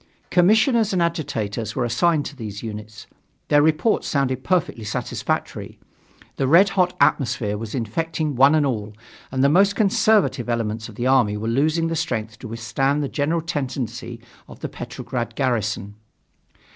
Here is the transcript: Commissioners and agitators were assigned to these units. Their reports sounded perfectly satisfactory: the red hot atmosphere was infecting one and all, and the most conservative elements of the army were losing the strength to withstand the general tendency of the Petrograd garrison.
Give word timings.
Commissioners 0.31 0.93
and 0.93 0.99
agitators 1.03 1.75
were 1.75 1.85
assigned 1.85 2.25
to 2.25 2.35
these 2.35 2.63
units. 2.63 3.05
Their 3.49 3.61
reports 3.61 4.07
sounded 4.07 4.43
perfectly 4.43 4.83
satisfactory: 4.83 5.77
the 6.37 6.47
red 6.47 6.69
hot 6.69 6.97
atmosphere 6.99 7.55
was 7.55 7.75
infecting 7.75 8.35
one 8.35 8.55
and 8.55 8.65
all, 8.65 8.93
and 9.31 9.43
the 9.43 9.47
most 9.47 9.75
conservative 9.75 10.49
elements 10.49 10.89
of 10.89 10.95
the 10.95 11.05
army 11.05 11.37
were 11.37 11.47
losing 11.47 11.85
the 11.87 11.95
strength 11.95 12.39
to 12.39 12.47
withstand 12.47 13.03
the 13.03 13.09
general 13.09 13.41
tendency 13.41 14.19
of 14.47 14.61
the 14.61 14.69
Petrograd 14.69 15.35
garrison. 15.35 15.93